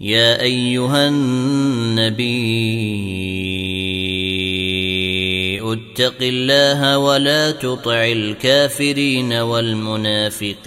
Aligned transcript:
يا 0.00 0.42
أيها 0.42 1.08
النبي 1.08 2.40
اتق 5.72 6.16
الله 6.22 6.98
ولا 6.98 7.50
تطع 7.50 8.04
الكافرين 8.04 9.32
والمنافقين. 9.32 10.60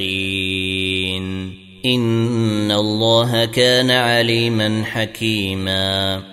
إن 1.86 2.72
الله 2.72 3.46
كان 3.46 3.92
عليما 3.92 4.84
حكيما. 4.86 6.33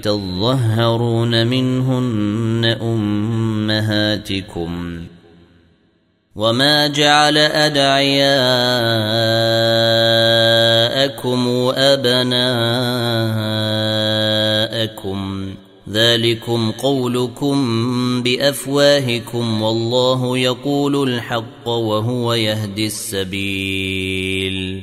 تظهرون 0.00 1.46
منهن 1.46 2.76
أمهاتكم 2.82 4.70
وما 6.36 6.86
جعل 6.86 7.38
أدعياءكم 7.38 8.28
أبناءكم 11.76 13.10
ذلكم 15.90 16.70
قولكم 16.70 17.56
بأفواهكم 18.22 19.62
والله 19.62 20.38
يقول 20.38 21.08
الحق 21.08 21.68
وهو 21.68 22.34
يهدي 22.34 22.86
السبيل 22.86 24.82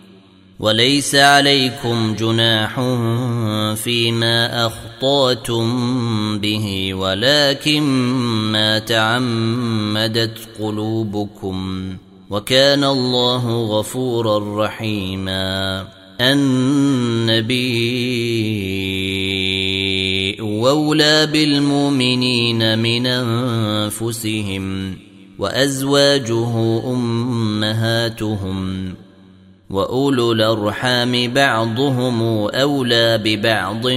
وليس 0.61 1.15
عليكم 1.15 2.15
جناح 2.19 2.75
فيما 3.75 4.67
أخطأتم 4.67 5.67
به 6.39 6.93
ولكن 6.93 7.83
ما 8.51 8.79
تعمدت 8.79 10.37
قلوبكم. 10.59 11.87
وكان 12.29 12.83
الله 12.83 13.79
غفورا 13.79 14.65
رحيما. 14.65 15.87
النبي 16.21 17.61
اولى 20.39 21.25
بالمؤمنين 21.25 22.79
من 22.79 23.07
أنفسهم 23.07 24.95
وأزواجه 25.39 26.81
أمهاتهم. 26.93 28.93
واولو 29.71 30.31
الارحام 30.31 31.33
بعضهم 31.33 32.21
اولى 32.47 33.17
ببعض 33.17 33.87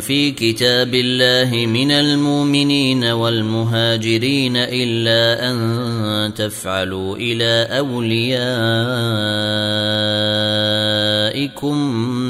في 0.00 0.30
كتاب 0.30 0.94
الله 0.94 1.66
من 1.66 1.90
المؤمنين 1.90 3.04
والمهاجرين 3.04 4.56
الا 4.56 5.50
ان 5.50 6.34
تفعلوا 6.34 7.16
إلى 7.16 7.78
اوليائكم 7.78 8.34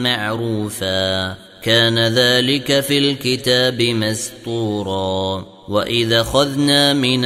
معروفا 0.02 1.34
كان 1.62 1.98
ذلك 1.98 2.81
في 2.81 2.98
الكتاب 2.98 3.82
مسطورا 3.82 5.46
واذا 5.69 6.22
خذنا 6.22 6.92
من 6.92 7.25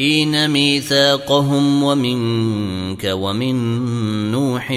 النبيين 0.00 0.50
ميثاقهم 0.50 1.82
ومنك 1.82 3.04
ومن 3.04 3.56
نوح 4.30 4.70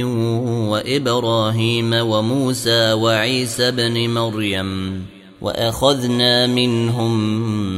وابراهيم 0.69 1.93
وموسى 1.93 2.93
وعيسى 2.93 3.71
بن 3.71 4.09
مريم 4.09 5.05
واخذنا 5.41 6.47
منهم 6.47 7.13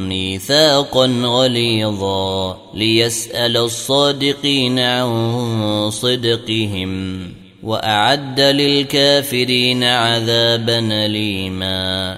ميثاقا 0.09 1.05
غليظا 1.05 2.57
ليسال 2.73 3.57
الصادقين 3.57 4.79
عن 4.79 5.89
صدقهم 5.91 7.19
واعد 7.63 8.39
للكافرين 8.39 9.84
عذابا 9.84 10.79
اليما 11.05 12.17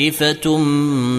طائفة 0.00 0.58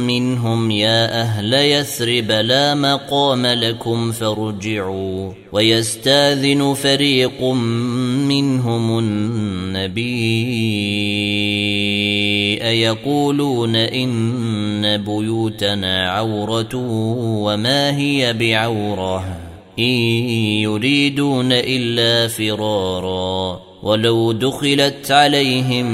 منهم 0.08 0.72
يا 0.72 1.22
أهل 1.22 1.54
يثرب 1.54 2.32
لا 2.32 2.76
مقام 2.76 3.46
لكم 3.46 4.12
فارجعوا. 4.12 5.32
ويستاذن 5.52 6.74
فريق 6.74 7.44
منهم 8.28 9.00
النبي 9.00 10.42
يقولون 12.82 13.76
إن 13.76 14.98
بيوتنا 14.98 16.12
عورة 16.12 16.76
وما 17.44 17.98
هي 17.98 18.34
بعورة. 18.34 19.38
إن 19.80 19.94
يريدون 20.64 21.52
إلا 21.52 22.28
فرارا. 22.28 23.60
ولو 23.84 24.32
دخلت 24.32 25.12
عليهم 25.12 25.86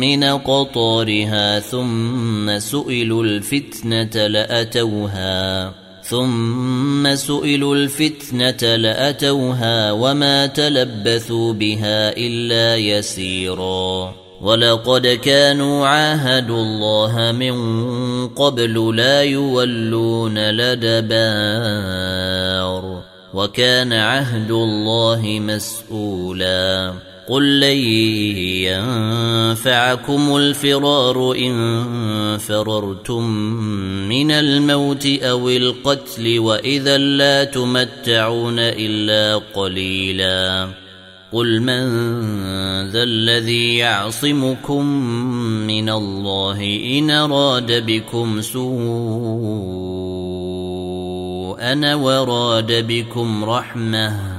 من 0.00 0.24
قطارها 0.24 1.60
ثم 1.60 2.58
سئلوا 2.58 3.24
الفتنة 3.24 4.26
لأتوها 4.26 5.72
ثم 6.02 7.14
سئلوا 7.14 7.74
الفتنة 7.74 8.76
لأتوها 8.76 9.92
وما 9.92 10.46
تلبثوا 10.46 11.52
بها 11.52 12.16
إلا 12.16 12.76
يسيرا. 12.76 14.14
ولقد 14.40 15.06
كانوا 15.06 15.86
عاهدوا 15.86 16.62
الله 16.62 17.32
من 17.32 18.28
قبل 18.28 18.96
لا 18.96 19.22
يولون 19.22 20.50
لدبار 20.50 21.98
وكان 23.34 23.92
عهد 23.92 24.50
الله 24.50 25.38
مسؤولا. 25.40 27.07
قل 27.28 27.60
لن 27.60 27.76
ينفعكم 29.52 30.36
الفرار 30.36 31.34
إن 31.38 32.38
فررتم 32.38 33.24
من 34.08 34.30
الموت 34.30 35.06
أو 35.06 35.48
القتل 35.48 36.38
وإذا 36.38 36.98
لا 36.98 37.44
تمتعون 37.44 38.58
إلا 38.58 39.36
قليلا. 39.54 40.68
قل 41.32 41.60
من 41.60 41.84
ذا 42.90 43.02
الذي 43.02 43.76
يعصمكم 43.76 44.86
من 45.66 45.88
الله 45.90 46.80
إن 46.98 47.10
أراد 47.10 47.86
بكم 47.86 48.40
سوءا 48.40 48.68
وراد 51.94 52.86
بكم 52.86 53.44
رحمة 53.44 54.38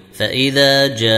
فإذا 0.13 0.87
جاء 0.87 1.11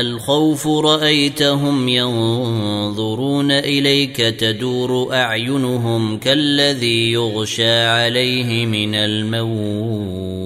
الخوف 0.00 0.66
رأيتهم 0.66 1.88
ينظرون 1.88 3.50
إليك 3.50 4.16
تدور 4.16 5.14
أعينهم 5.14 6.18
كالذي 6.18 7.12
يغشى 7.12 7.80
عليه 7.80 8.66
من 8.66 8.94
الموت. 8.94 10.36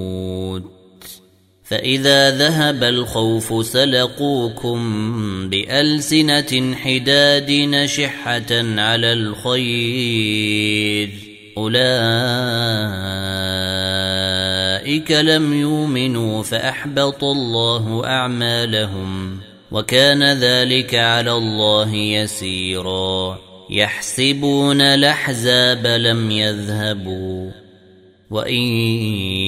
فإذا 1.63 2.37
ذهب 2.37 2.83
الخوف 2.83 3.65
سلقوكم 3.65 4.79
بألسنة 5.49 6.75
حداد 6.75 7.51
نشحة 7.51 8.51
على 8.77 9.13
الخير. 9.13 11.09
اولئك 14.81 15.11
لم 15.11 15.53
يؤمنوا 15.53 16.43
فاحبط 16.43 17.23
الله 17.23 18.05
اعمالهم 18.05 19.39
وكان 19.71 20.23
ذلك 20.23 20.95
على 20.95 21.31
الله 21.31 21.95
يسيرا 21.95 23.39
يحسبون 23.69 24.81
الاحزاب 24.81 25.87
لم 25.87 26.31
يذهبوا 26.31 27.51
وان 28.29 28.61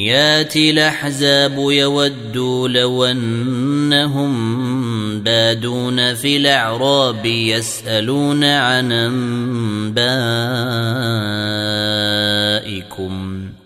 ياتي 0.06 0.70
الاحزاب 0.70 1.58
يودوا 1.58 2.68
لو 2.68 3.06
انهم 3.06 4.34
بادون 5.20 6.14
في 6.14 6.38
الاعراب 6.38 7.26
يسالون 7.26 8.44
عن 8.44 8.92
انبائكم 8.92 9.84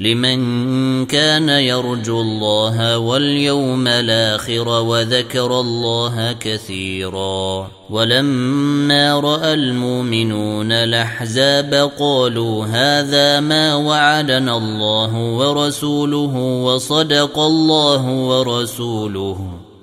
لمن 0.00 1.06
كان 1.06 1.48
يرجو 1.48 2.20
الله 2.20 2.98
واليوم 2.98 3.88
الآخر 3.88 4.68
وذكر 4.68 5.60
الله 5.60 6.32
كثيرا 6.32 7.70
ولما 7.90 9.20
رأى 9.20 9.54
المؤمنون 9.54 10.72
الأحزاب 10.72 11.90
قالوا 11.98 12.66
هذا 12.66 13.40
ما 13.40 13.74
وعدنا 13.74 14.56
الله 14.56 15.16
ورسوله 15.16 16.36
وصدق 16.64 17.38
الله 17.38 18.10
ورسوله 18.10 19.38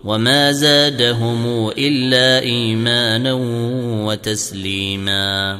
وما 0.05 0.51
زادهم 0.51 1.69
إلا 1.77 2.39
إيمانا 2.39 3.33
وتسليما 4.07 5.59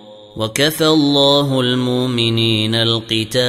وكفى 0.37 0.87
الله 0.87 1.61
المؤمنين 1.61 2.75
القتال 2.75 3.41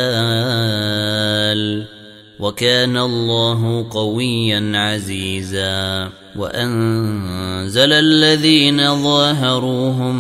وكان 2.41 2.97
الله 2.97 3.87
قويا 3.91 4.73
عزيزا 4.75 6.11
وأنزل 6.37 7.93
الذين 7.93 9.03
ظاهروهم 9.03 10.17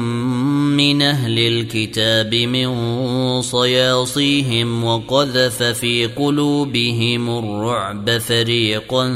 من 0.76 1.02
أهل 1.02 1.38
الكتاب 1.38 2.34
من 2.34 2.72
صياصيهم 3.42 4.84
وقذف 4.84 5.62
في 5.62 6.06
قلوبهم 6.06 7.38
الرعب 7.38 8.18
فريقا 8.18 9.08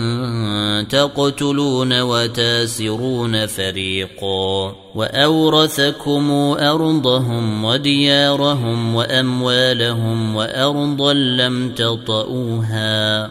تقتلون 0.90 2.00
وتاسرون 2.00 3.46
فريقا 3.46 4.76
وأورثكم 4.94 6.30
أرضهم 6.60 7.64
وديارهم 7.64 8.94
وأموالهم 8.94 10.36
وأرضا 10.36 11.12
لم 11.12 11.70
تطئوها 11.70 13.30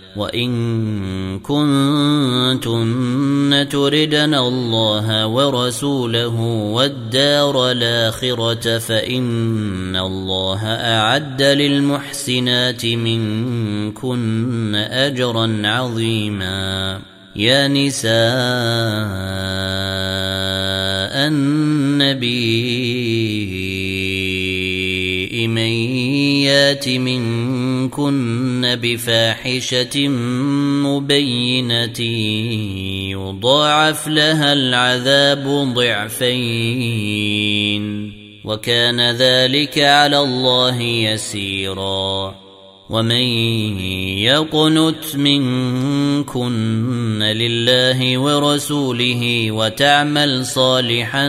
وإن 0.15 1.39
كنتن 1.39 2.91
تردن 3.71 4.33
الله 4.33 5.27
ورسوله 5.27 6.39
والدار 6.75 7.71
الآخرة 7.71 8.77
فإن 8.77 9.95
الله 9.95 10.65
أعد 10.67 11.41
للمحسنات 11.41 12.85
منكن 12.85 14.75
أجرا 14.75 15.61
عظيما. 15.65 16.99
يا 17.35 17.67
نساء 17.67 18.11
النبي 21.27 22.27
من 25.47 26.00
يات 26.41 26.89
منكن 26.89 28.77
بفاحشة 28.81 30.07
مبينة 30.87 31.99
يضاعف 33.11 34.07
لها 34.07 34.53
العذاب 34.53 35.73
ضعفين 35.73 37.31
وكان 38.45 39.11
ذلك 39.11 39.79
على 39.79 40.19
الله 40.19 40.81
يسيرا 40.81 42.40
ومن 42.91 43.25
يقنت 44.19 45.15
منكن 45.15 47.23
لله 47.23 48.17
ورسوله 48.17 49.51
وتعمل 49.51 50.45
صالحا 50.45 51.27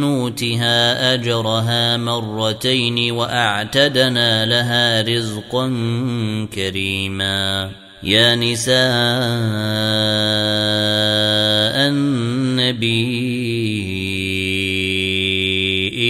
نوتها 0.00 1.14
اجرها 1.14 1.96
مرتين 1.96 3.12
واعتدنا 3.12 4.46
لها 4.46 5.02
رزقا 5.02 5.66
كريما 6.54 7.70
يا 8.02 8.36
نساء 8.36 8.74
النبي 11.88 14.03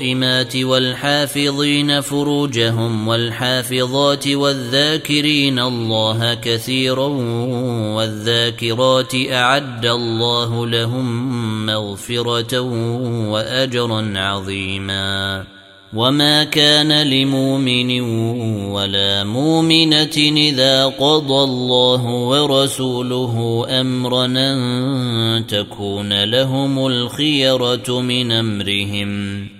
والصائمات 0.00 0.56
والحافظين 0.56 2.00
فروجهم 2.00 3.08
والحافظات 3.08 4.28
والذاكرين 4.28 5.58
الله 5.58 6.34
كثيرا 6.34 7.06
والذاكرات 7.96 9.14
أعد 9.32 9.86
الله 9.86 10.66
لهم 10.66 11.66
مغفرة 11.66 12.60
وأجرا 13.30 14.12
عظيما 14.16 15.44
وما 15.94 16.44
كان 16.44 17.02
لمؤمن 17.02 18.00
ولا 18.70 19.24
مؤمنة 19.24 20.16
إذا 20.16 20.86
قضى 20.86 21.44
الله 21.44 22.04
ورسوله 22.06 23.66
أمرا 23.80 24.26
أن 24.26 25.46
تكون 25.46 26.24
لهم 26.24 26.86
الخيرة 26.86 28.00
من 28.00 28.32
أمرهم 28.32 29.59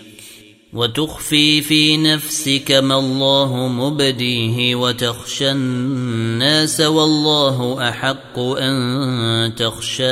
وتخفي 0.73 1.61
في 1.61 1.97
نفسك 1.97 2.71
ما 2.71 2.99
الله 2.99 3.67
مبديه 3.67 4.75
وتخشى 4.75 5.51
الناس 5.51 6.81
والله 6.81 7.89
أحق 7.89 8.39
أن 8.39 9.55
تخشاه. 9.55 10.11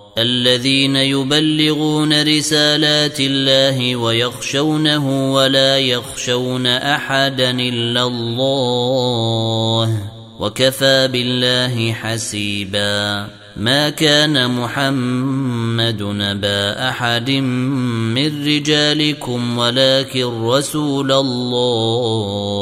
الذين 0.17 0.95
يبلغون 0.95 2.23
رسالات 2.23 3.19
الله 3.19 3.95
ويخشونه 3.95 5.33
ولا 5.33 5.77
يخشون 5.77 6.67
أحدا 6.67 7.51
إلا 7.51 8.03
الله 8.03 9.97
وكفى 10.39 11.07
بالله 11.07 11.93
حسيبا 11.93 13.27
ما 13.57 13.89
كان 13.89 14.51
محمد 14.51 16.03
نبا 16.03 16.89
أحد 16.89 17.31
من 17.31 18.45
رجالكم 18.47 19.57
ولكن 19.57 20.43
رسول 20.43 21.11
الله 21.11 22.61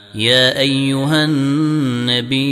يا 0.15 0.59
أيها 0.59 1.25
النبي 1.25 2.51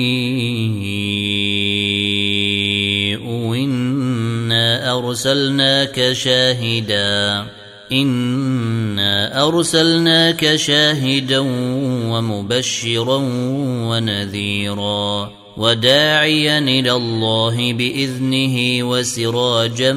إنا 3.64 4.98
أرسلناك 4.98 6.12
شاهدا 6.12 7.46
إنا 7.92 9.44
أرسلناك 9.48 10.56
شاهدا 10.56 11.40
ومبشرا 12.10 13.18
ونذيرا 13.90 15.32
وداعيا 15.58 16.60
إلى 16.60 16.92
الله 16.92 17.74
بإذنه 17.74 18.84
وسراجا 18.90 19.94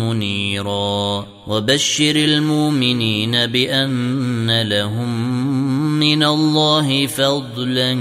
منيرا 0.00 1.26
وبشر 1.46 2.16
المؤمنين 2.16 3.46
بأن 3.46 4.62
لهم 4.62 5.75
من 6.00 6.22
الله 6.22 7.06
فضلا 7.06 7.92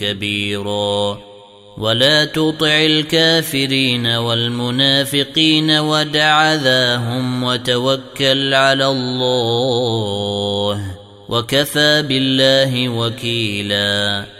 كبيرا. 0.00 1.18
ولا 1.78 2.24
تطع 2.24 2.86
الكافرين 2.86 4.06
والمنافقين 4.06 5.70
ودع 5.70 6.54
ذاهم 6.54 7.42
وتوكل 7.42 8.54
على 8.54 8.86
الله 8.86 10.82
وكفى 11.28 12.02
بالله 12.02 12.88
وكيلا. 12.88 14.37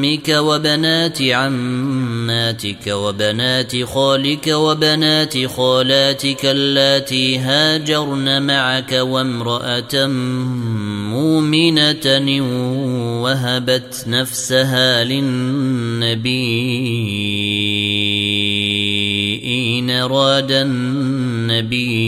عمك 0.00 0.28
وبنات 0.28 1.22
عماتك 1.22 2.86
وبنات 2.86 3.84
خالك 3.84 4.46
وبنات 4.46 5.46
خالاتك 5.46 6.44
اللاتي 6.44 7.38
هاجرن 7.38 8.42
معك 8.42 8.92
وامرأة 8.92 10.06
مؤمنة 11.12 12.06
وهبت 13.22 14.04
نفسها 14.06 15.04
للنبي 15.04 16.40
إن 19.44 19.90
أراد 19.90 20.52
النبي 20.52 22.00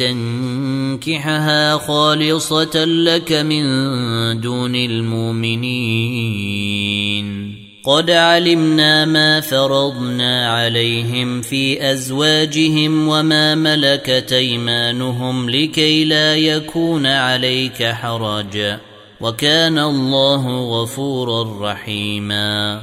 أن 0.00 0.57
يستنكحها 0.98 1.78
خالصة 1.78 2.84
لك 2.84 3.32
من 3.32 3.62
دون 4.40 4.74
المؤمنين. 4.74 5.68
قد 7.84 8.10
علمنا 8.10 9.04
ما 9.04 9.40
فرضنا 9.40 10.52
عليهم 10.52 11.42
في 11.42 11.92
أزواجهم 11.92 13.08
وما 13.08 13.54
ملكت 13.54 14.32
أيمانهم 14.32 15.50
لكي 15.50 16.04
لا 16.04 16.36
يكون 16.36 17.06
عليك 17.06 17.84
حرج. 17.84 18.76
وكان 19.20 19.78
الله 19.78 20.60
غفورا 20.82 21.72
رحيما. 21.72 22.82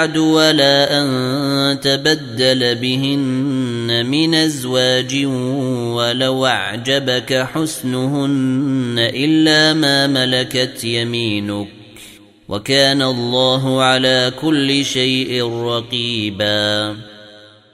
بعد 0.00 0.16
ولا 0.16 1.00
أن 1.00 1.80
تبدل 1.80 2.74
بهن 2.74 4.06
من 4.06 4.34
أزواج 4.34 5.24
ولو 5.94 6.46
أعجبك 6.46 7.46
حسنهن 7.52 8.94
إلا 8.98 9.74
ما 9.74 10.06
ملكت 10.06 10.84
يمينك 10.84 11.68
وكان 12.48 13.02
الله 13.02 13.82
على 13.82 14.32
كل 14.40 14.84
شيء 14.84 15.44
رقيبا. 15.44 16.96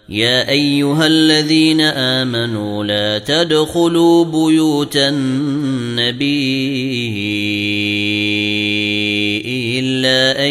يا 0.08 0.50
أيها 0.50 1.06
الذين 1.06 1.80
آمنوا 1.80 2.84
لا 2.84 3.18
تدخلوا 3.18 4.24
بيوت 4.24 4.96
النبي 4.96 6.36
الا 10.06 10.46
أن 10.46 10.50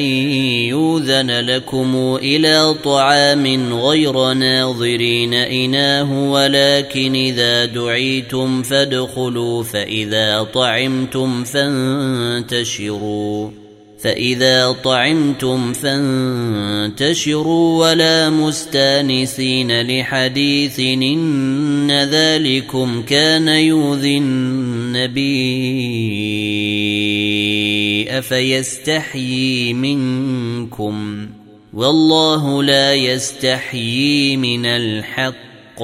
يوذن 0.70 1.32
لكم 1.32 2.18
إلى 2.22 2.76
طعام 2.84 3.74
غير 3.74 4.34
ناظرين 4.34 5.34
إناه 5.34 6.32
ولكن 6.32 7.16
إذا 7.16 7.66
دعيتم 7.66 8.64
فادخلوا 8.64 9.64
فإذا 9.64 10.44
طعمتم 10.44 11.44
فانتشروا. 11.44 12.86
فإذا 14.06 14.72
طعمتم 14.72 15.74
فانتشروا 15.74 17.10
ولا 17.88 18.30
مستانسين 18.30 19.82
لحديث 19.82 20.80
إن 20.80 21.92
ذلكم 21.92 23.02
كان 23.02 23.48
يؤذي 23.48 24.18
النبي 24.18 25.26
أفيستحيي 28.10 29.74
منكم 29.74 31.28
والله 31.74 32.64
لا 32.64 32.94
يستحيي 32.94 34.38
من 34.38 34.66
الحق 34.66 35.84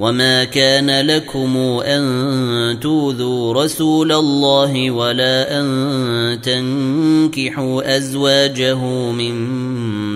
وما 0.00 0.44
كان 0.44 1.06
لكم 1.06 1.56
ان 1.84 2.80
توذوا 2.80 3.64
رسول 3.64 4.12
الله 4.12 4.90
ولا 4.90 5.60
ان 5.60 6.40
تنكحوا 6.42 7.96
ازواجه 7.96 8.84
من 9.12 9.34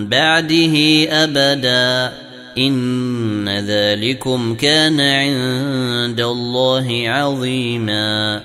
بعده 0.09 0.75
ابدا 1.09 2.13
ان 2.59 3.49
ذلكم 3.49 4.55
كان 4.55 5.01
عند 5.01 6.21
الله 6.21 7.05
عظيما 7.07 8.41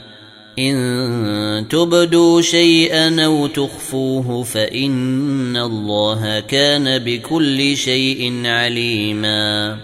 ان 0.60 1.66
تبدوا 1.70 2.42
شيئا 2.42 3.26
أو 3.26 3.48
تخفوه 3.48 4.44
فان 4.44 5.58
الله 5.58 6.40
كان 6.40 6.98
بكل 7.00 7.78
شيء 7.78 8.42
عليما 8.46 9.78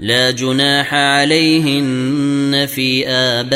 لا 0.00 0.30
جناح 0.30 0.94
عليهن 0.94 2.66
في 2.66 3.08
آبائهن 3.08 3.50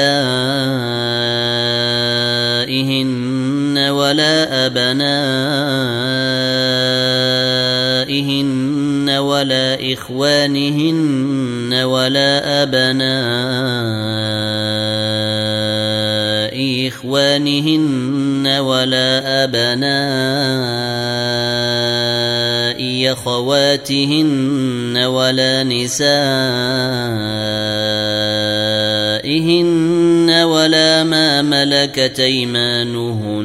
ولا 3.78 4.66
أبنائهن 4.66 4.94
ولا 9.10 9.92
إخوانهن 9.92 11.74
ولا 11.74 12.62
أبناء 12.62 13.94
إخوانهن 16.88 18.46
ولا 18.46 19.44
أبناء 19.44 21.43
خواتهن 23.12 24.96
ولا 24.96 25.64
نسائهن 25.64 26.04
ولا 30.30 31.04
ما 31.04 31.42
ملكت 31.42 32.20
أيمانهن 32.20 33.44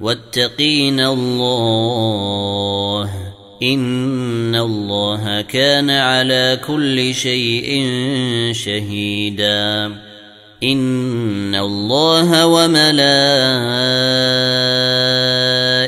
واتقين 0.00 1.00
الله 1.00 3.10
إن 3.62 4.54
الله 4.54 5.40
كان 5.40 5.90
على 5.90 6.60
كل 6.66 7.14
شيء 7.14 7.86
شهيدا 8.52 9.92
إن 10.62 11.54
الله 11.54 12.46
وملائكته 12.46 13.02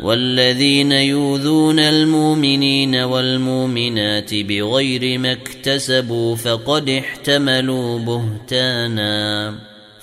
والذين 0.00 0.92
يؤذون 0.92 1.78
المؤمنين 1.78 2.96
والمؤمنات 2.96 4.34
بغير 4.34 5.18
ما 5.18 5.32
اكتسبوا 5.32 6.36
فقد 6.36 6.88
احتملوا 6.88 7.98
بهتانا 7.98 9.54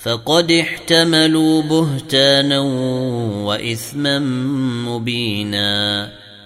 فقد 0.02 0.52
احتملوا 0.52 1.62
بهتانا 1.62 2.60
واثما 3.44 4.18
مبينا. 4.88 6.21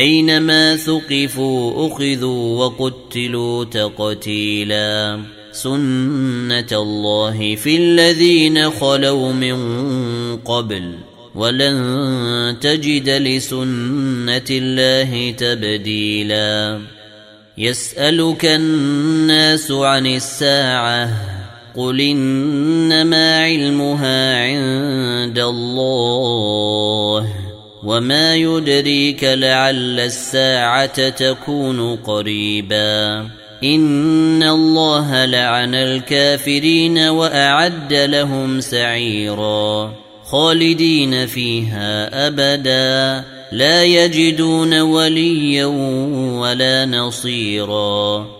أينما 0.00 0.76
ثقفوا 0.76 1.86
أخذوا 1.86 2.64
وقتلوا 2.64 3.64
تقتيلا. 3.64 5.20
سنة 5.52 6.66
الله 6.72 7.54
في 7.54 7.76
الذين 7.76 8.70
خلوا 8.70 9.32
من 9.32 9.56
قبل 10.36 10.94
ولن 11.34 12.56
تجد 12.60 13.08
لسنة 13.08 14.48
الله 14.50 15.30
تبديلا. 15.30 16.80
يسألك 17.58 18.44
الناس 18.44 19.70
عن 19.70 20.06
الساعة 20.06 21.10
قل 21.76 22.00
إنما 22.00 23.44
علمها 23.44 24.44
عند 24.44 25.38
الله. 25.38 27.39
وما 27.84 28.34
يدريك 28.34 29.24
لعل 29.24 30.00
الساعة 30.00 31.08
تكون 31.08 31.96
قريبا. 31.96 33.26
إن 33.64 34.42
الله 34.42 35.24
لعن 35.24 35.74
الكافرين 35.74 36.98
وأعد 36.98 37.94
لهم 37.94 38.60
سعيرا. 38.60 39.92
خالدين 40.24 41.26
فيها 41.26 42.26
أبداً. 42.26 43.24
لا 43.52 43.84
يجدون 43.84 44.80
وليا 44.80 45.66
ولا 46.40 46.86
نصيرا. 46.86 48.39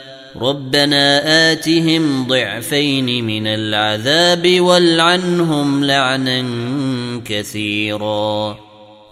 ربنا 0.35 1.21
آتهم 1.51 2.27
ضعفين 2.27 3.25
من 3.25 3.47
العذاب 3.47 4.59
والعنهم 4.61 5.83
لعنا 5.83 6.45
كثيرا. 7.25 8.57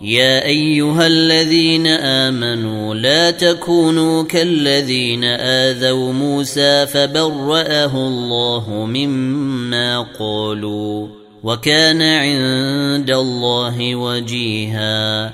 يا 0.01 0.45
أيها 0.45 1.07
الذين 1.07 1.87
آمنوا 1.87 2.95
لا 2.95 3.31
تكونوا 3.31 4.23
كالذين 4.23 5.23
آذوا 5.23 6.13
موسى 6.13 6.85
فبرأه 6.85 7.95
الله 7.95 8.69
مما 8.69 10.01
قالوا 10.19 11.07
وكان 11.43 12.01
عند 12.01 13.09
الله 13.11 13.95
وجيها. 13.95 15.33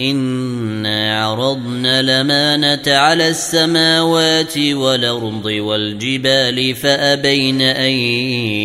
انا 0.00 1.26
عرضنا 1.26 2.02
لمانه 2.02 2.82
على 2.86 3.28
السماوات 3.28 4.58
والارض 4.58 5.44
والجبال 5.44 6.74
فابين 6.74 7.60
ان 7.60 7.90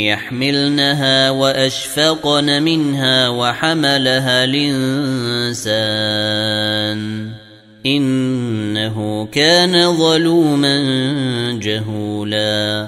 يحملنها 0.06 1.30
واشفقن 1.30 2.64
منها 2.64 3.30
وحملها 3.30 4.44
الانسان 4.44 5.86
انه 7.86 9.28
كان 9.32 9.98
ظلوما 9.98 10.80
جهولا 11.62 12.88